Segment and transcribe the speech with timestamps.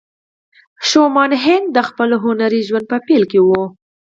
[0.89, 3.63] شومان هینک د خپل هنري ژوند په پیل کې وه